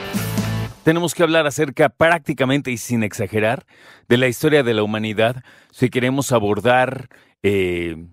[0.83, 3.67] Tenemos que hablar acerca prácticamente y sin exagerar
[4.09, 7.09] de la historia de la humanidad si queremos abordar
[7.45, 8.09] eh,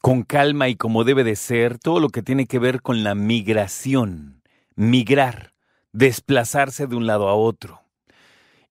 [0.00, 3.16] con calma y como debe de ser todo lo que tiene que ver con la
[3.16, 4.44] migración,
[4.76, 5.54] migrar,
[5.92, 7.81] desplazarse de un lado a otro.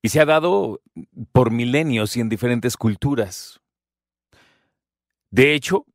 [0.02, 0.82] Y se ha dado
[1.32, 3.62] por milenios y en diferentes culturas.
[5.30, 5.86] De hecho,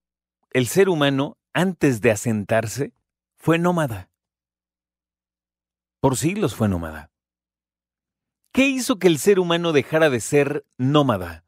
[0.51, 2.93] el ser humano, antes de asentarse,
[3.37, 4.11] fue nómada.
[6.01, 7.11] Por siglos fue nómada.
[8.53, 11.45] ¿Qué hizo que el ser humano dejara de ser nómada?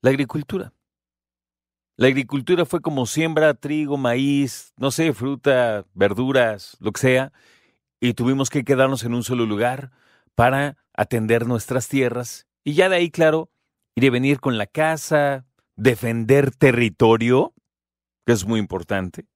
[0.00, 0.72] La agricultura.
[1.96, 7.32] La agricultura fue como siembra trigo, maíz, no sé, fruta, verduras, lo que sea,
[8.00, 9.92] y tuvimos que quedarnos en un solo lugar
[10.36, 13.50] para atender nuestras tierras y ya de ahí, claro,
[13.96, 17.54] ir y venir con la casa, defender territorio,
[18.24, 19.26] que es muy importante.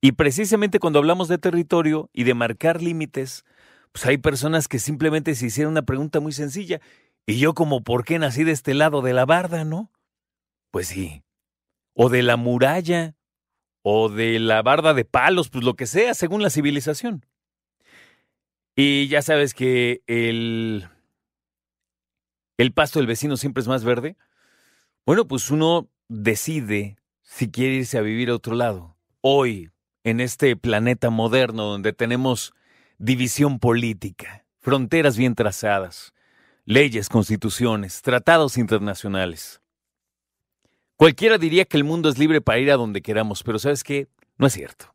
[0.00, 3.44] Y precisamente cuando hablamos de territorio y de marcar límites,
[3.92, 6.80] pues hay personas que simplemente se hicieron una pregunta muy sencilla.
[7.24, 9.92] ¿Y yo como por qué nací de este lado de la barda, no?
[10.72, 11.22] Pues sí.
[11.94, 13.14] O de la muralla,
[13.82, 17.26] o de la barda de palos, pues lo que sea, según la civilización.
[18.74, 20.88] Y ya sabes que el,
[22.56, 24.16] el pasto del vecino siempre es más verde.
[25.04, 28.96] Bueno, pues uno decide si quiere irse a vivir a otro lado.
[29.20, 29.70] Hoy,
[30.04, 32.52] en este planeta moderno donde tenemos
[32.98, 36.14] división política, fronteras bien trazadas,
[36.64, 39.60] leyes, constituciones, tratados internacionales.
[40.96, 44.08] Cualquiera diría que el mundo es libre para ir a donde queramos, pero ¿sabes qué?
[44.38, 44.94] No es cierto.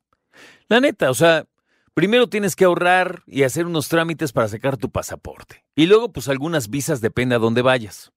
[0.68, 1.46] La neta, o sea,
[1.98, 5.66] Primero tienes que ahorrar y hacer unos trámites para sacar tu pasaporte.
[5.76, 8.12] Y luego, pues algunas visas depende a dónde vayas.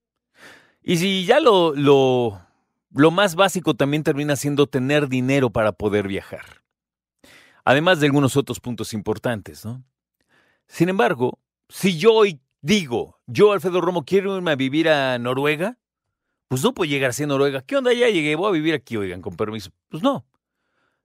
[0.83, 2.39] Y si ya lo, lo,
[2.91, 6.61] lo más básico también termina siendo tener dinero para poder viajar.
[7.65, 9.83] Además de algunos otros puntos importantes, ¿no?
[10.67, 15.79] Sin embargo, si yo hoy digo, yo Alfredo Romo quiero irme a vivir a Noruega,
[16.49, 17.63] pues no puedo llegar así a Noruega.
[17.63, 17.91] ¿Qué onda?
[17.93, 19.71] Ya llegué, voy a vivir aquí, oigan, con permiso.
[19.89, 20.23] Pues no.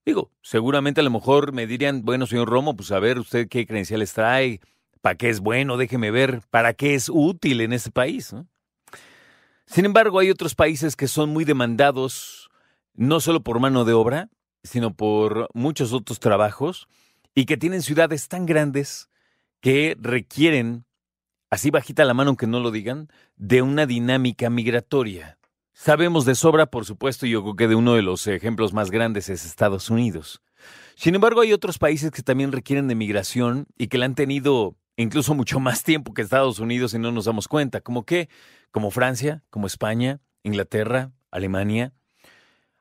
[0.06, 3.66] Digo, seguramente a lo mejor me dirían, bueno, señor Romo, pues a ver usted qué
[3.66, 4.60] credenciales trae,
[5.00, 8.32] para qué es bueno, déjeme ver, para qué es útil en este país.
[9.66, 12.50] Sin embargo, hay otros países que son muy demandados,
[12.94, 14.30] no solo por mano de obra,
[14.62, 16.86] sino por muchos otros trabajos,
[17.34, 19.10] y que tienen ciudades tan grandes
[19.60, 20.84] que requieren,
[21.50, 25.36] así bajita la mano aunque no lo digan, de una dinámica migratoria.
[25.78, 28.90] Sabemos de sobra, por supuesto, y yo creo que de uno de los ejemplos más
[28.90, 30.40] grandes es Estados Unidos.
[30.94, 34.74] Sin embargo, hay otros países que también requieren de migración y que la han tenido
[34.96, 37.82] incluso mucho más tiempo que Estados Unidos y no nos damos cuenta.
[37.82, 38.30] ¿Como qué?
[38.70, 41.92] Como Francia, como España, Inglaterra, Alemania.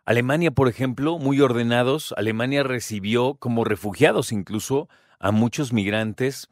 [0.06, 4.88] Alemania, por ejemplo, muy ordenados, Alemania recibió como refugiados incluso
[5.20, 6.48] a muchos migrantes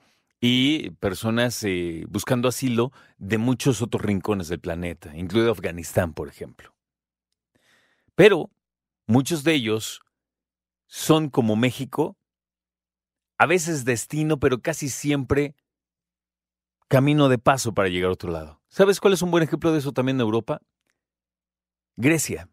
[0.46, 6.76] y personas eh, buscando asilo de muchos otros rincones del planeta, incluido Afganistán, por ejemplo.
[8.14, 8.52] Pero
[9.08, 10.02] muchos de ellos
[10.86, 12.18] son como México,
[13.38, 15.56] a veces destino, pero casi siempre
[16.90, 18.62] camino de paso para llegar a otro lado.
[18.68, 20.62] ¿Sabes cuál es un buen ejemplo de eso también en Europa?
[21.96, 22.50] Grecia.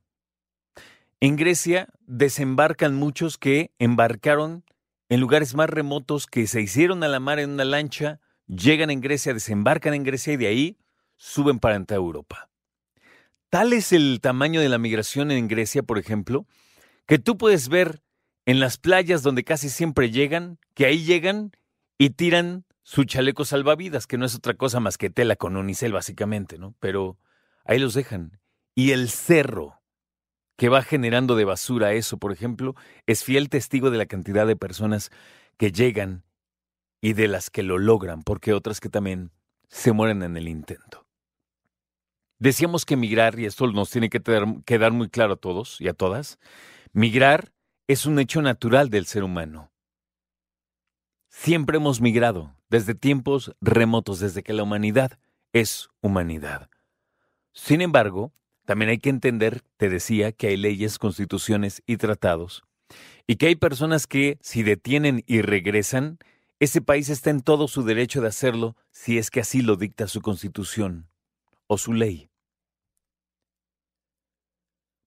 [1.18, 4.62] En Grecia desembarcan muchos que embarcaron
[5.10, 9.00] en lugares más remotos que se hicieron a la mar en una lancha, llegan en
[9.00, 10.78] Grecia, desembarcan en Grecia y de ahí
[11.16, 12.48] suben para entrar a Europa.
[13.50, 16.46] Tal es el tamaño de la migración en Grecia, por ejemplo,
[17.06, 18.02] que tú puedes ver
[18.46, 21.50] en las playas donde casi siempre llegan, que ahí llegan
[21.98, 25.92] y tiran su chaleco salvavidas, que no es otra cosa más que tela con unicel
[25.92, 26.76] básicamente, ¿no?
[26.78, 27.18] Pero
[27.64, 28.40] ahí los dejan.
[28.76, 29.79] Y el cerro,
[30.60, 32.76] que va generando de basura eso, por ejemplo,
[33.06, 35.10] es fiel testigo de la cantidad de personas
[35.56, 36.22] que llegan
[37.00, 39.30] y de las que lo logran, porque otras que también
[39.70, 41.06] se mueren en el intento.
[42.38, 44.20] Decíamos que migrar, y esto nos tiene que
[44.66, 46.38] quedar muy claro a todos y a todas,
[46.92, 47.54] migrar
[47.86, 49.72] es un hecho natural del ser humano.
[51.30, 55.18] Siempre hemos migrado, desde tiempos remotos, desde que la humanidad
[55.54, 56.68] es humanidad.
[57.54, 58.34] Sin embargo,
[58.64, 62.62] también hay que entender, te decía, que hay leyes, constituciones y tratados,
[63.26, 66.18] y que hay personas que, si detienen y regresan,
[66.58, 70.06] ese país está en todo su derecho de hacerlo si es que así lo dicta
[70.08, 71.08] su constitución
[71.66, 72.30] o su ley.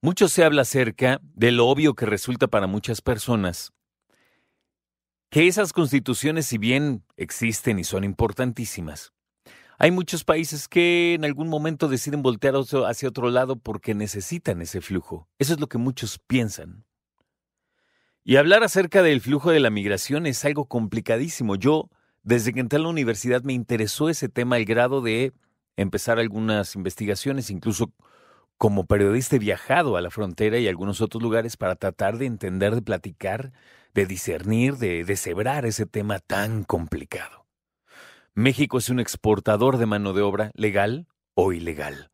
[0.02, 3.72] Mucho se habla acerca de lo obvio que resulta para muchas personas
[5.30, 9.13] que esas constituciones, si bien existen y son importantísimas,
[9.84, 14.80] hay muchos países que en algún momento deciden voltear hacia otro lado porque necesitan ese
[14.80, 15.28] flujo.
[15.40, 16.86] Eso es lo que muchos piensan.
[18.24, 21.58] Y hablar acerca del flujo de la migración es algo complicadísimo.
[21.58, 21.90] Yo,
[22.22, 25.34] desde que entré a la universidad, me interesó ese tema al grado de
[25.76, 27.92] empezar algunas investigaciones, incluso
[28.58, 32.28] como periodista he viajado a la frontera y a algunos otros lugares para tratar de
[32.28, 33.52] entender, de platicar,
[33.94, 37.43] de discernir, de deshebrar ese tema tan complicado.
[38.36, 42.10] México es un exportador de mano de obra legal o ilegal.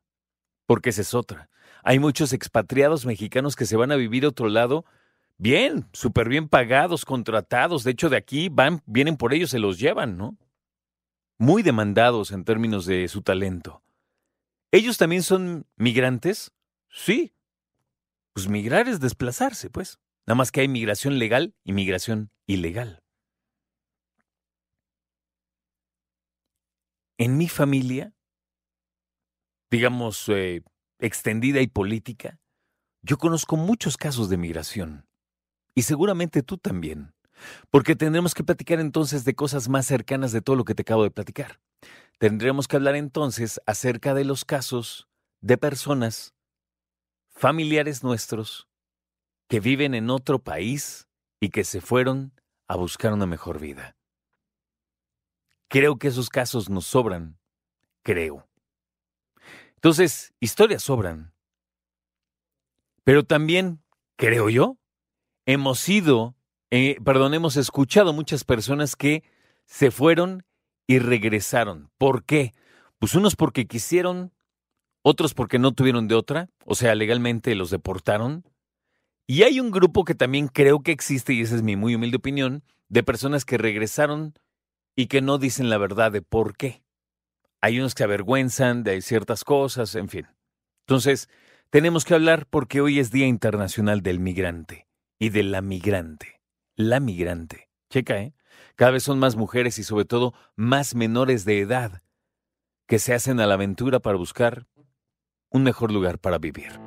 [0.65, 1.49] Porque esa es otra.
[1.81, 4.85] Hay muchos expatriados mexicanos que se van a vivir a otro lado
[5.37, 7.85] bien, súper bien pagados, contratados.
[7.85, 10.37] De hecho, de aquí van, vienen por ellos, se los llevan, ¿no?
[11.37, 13.81] Muy demandados en términos de su talento.
[14.71, 16.51] ¿Ellos también son migrantes?
[16.89, 17.33] Sí.
[18.33, 19.99] Pues migrar es desplazarse, pues.
[20.27, 23.01] Nada más que hay migración legal y migración ilegal.
[27.19, 28.15] En mi familia,
[29.69, 30.63] digamos, eh,
[30.99, 32.39] extendida y política,
[33.01, 35.05] yo conozco muchos casos de migración.
[35.75, 37.13] Y seguramente tú también.
[37.71, 41.03] Porque tendremos que platicar entonces de cosas más cercanas de todo lo que te acabo
[41.03, 41.59] de platicar.
[42.19, 45.09] Tendremos que hablar entonces acerca de los casos
[45.41, 46.33] de personas,
[47.27, 48.69] familiares nuestros,
[49.49, 51.09] que viven en otro país
[51.41, 52.31] y que se fueron
[52.69, 53.98] a buscar una mejor vida.
[55.69, 57.37] Creo que esos casos nos sobran,
[58.01, 58.47] creo.
[59.75, 61.31] Entonces, historias sobran.
[63.03, 63.81] Pero también,
[64.17, 64.77] creo yo,
[65.45, 66.35] hemos sido,
[66.71, 69.23] eh, perdón, hemos escuchado muchas personas que
[69.65, 70.43] se fueron
[70.87, 71.91] y regresaron.
[71.99, 72.53] ¿Por qué?
[72.97, 74.33] Pues unos porque quisieron,
[75.03, 78.43] otros porque no tuvieron de otra, o sea, legalmente los deportaron.
[79.27, 82.17] Y hay un grupo que también creo que existe, y esa es mi muy humilde
[82.17, 84.33] opinión, de personas que regresaron
[84.99, 86.83] y que no dicen la verdad de por qué.
[87.61, 90.27] Hay unos que avergüenzan de ciertas cosas, en fin.
[90.85, 91.29] Entonces,
[91.69, 96.41] tenemos que hablar porque hoy es Día Internacional del Migrante y de la migrante.
[96.75, 97.69] La migrante.
[97.89, 98.33] Checa, ¿eh?
[98.75, 102.01] Cada vez son más mujeres y sobre todo más menores de edad
[102.85, 104.67] que se hacen a la aventura para buscar
[105.49, 106.77] un mejor lugar para vivir.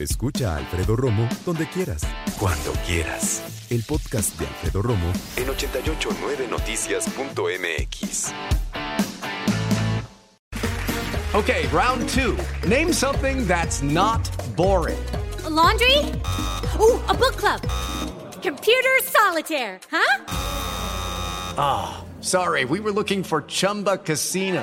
[0.00, 2.02] Escucha a Alfredo Romo donde quieras.
[2.40, 3.51] Cuando quieras.
[3.72, 8.32] El podcast de Alfredo Romo en 889noticias.mx.
[11.34, 12.36] Okay, round two.
[12.68, 14.20] Name something that's not
[14.56, 15.02] boring.
[15.46, 15.96] A laundry?
[16.78, 17.62] Ooh, a book club.
[18.42, 20.24] Computer solitaire, huh?
[21.56, 24.62] Ah, oh, sorry, we were looking for Chumba Casino.